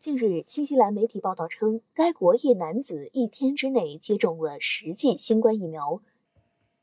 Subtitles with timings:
[0.00, 6.00] 近日，新西兰媒体报道称，该国一男子一天之内接种了十剂新冠疫苗。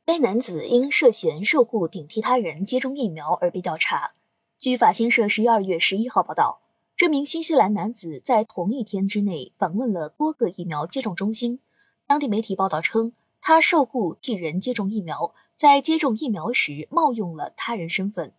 [0.05, 4.11] 该男子因涉嫌受雇顶替他人接种疫苗而被调查。
[4.59, 6.61] 据法新社十二月十一号报道，
[6.95, 11.59] 这名新西兰男子在同一天之内访问了多个疫苗接种中心。
[12.05, 18.33] 当地媒体报道称，他受雇替人接种疫苗，在接种疫苗时冒用了他人身份。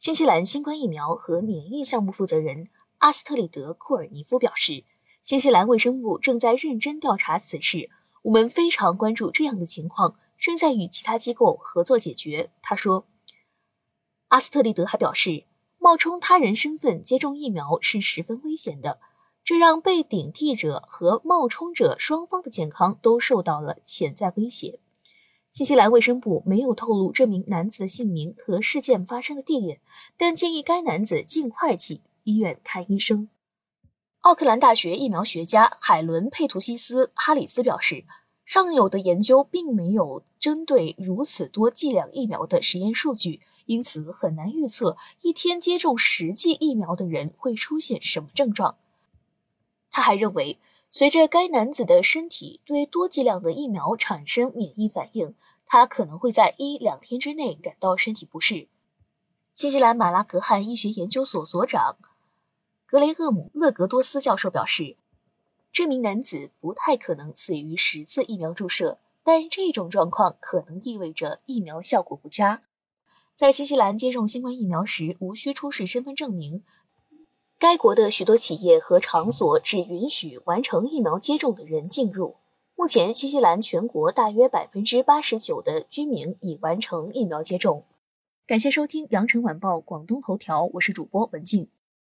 [0.00, 2.66] 新西兰新冠疫苗和免疫项目负责人。
[3.02, 4.84] 阿斯特里德·库尔尼夫表示，
[5.24, 7.90] 新西兰卫生部正在认真调查此事。
[8.22, 12.52] 我们非常关注这样的情况，正在与其他机构合作解决。
[12.62, 13.08] 他说。
[14.28, 15.46] 阿斯特里德还表示，
[15.78, 19.00] 冒充他人身份接种疫苗是十分危险的，
[19.42, 24.78] 这让被顶替者和冒充者双方的健康都受到了潜在威胁。
[25.50, 29.80] 新西兰卫生部没有透露这名男子的姓名和事件发生的地点，
[30.16, 32.00] 但建议该男子尽快去。
[32.24, 33.28] 医院看医生。
[34.20, 38.04] 奥克兰大学疫苗学家海伦·佩图西斯·哈里斯表示，
[38.44, 48.76] 尚有的研究并没有针对如此多剂量疫苗的实验数据，因此很难预测一天接种十剂疫苗的人会出现什么症状。
[49.90, 50.60] 他还认为，
[50.90, 55.34] 随着该男子的身体对多剂量的疫苗产生免疫反应，
[55.66, 58.68] 他可能会在一两天之内感到身体不适。
[59.54, 61.96] 新西兰马拉格汉医学研究所所长。
[62.92, 64.98] 格雷厄姆·勒格多斯教授表示，
[65.72, 72.60] 这名男子不太可能死于十次疫苗注射，但这种状况可能意味着疫苗效果不佳。
[73.34, 76.64] 在新西兰接种新冠疫苗时，无需出示身份证明。
[77.58, 82.36] 该国的许多企业和场所只允许完成疫苗接种的人进入。
[82.76, 87.86] 目前，新西兰全国大约百分之八十九的居民已完成疫苗接种。
[88.46, 91.68] 感谢收听《羊城晚报广东头条》，我是主播文静。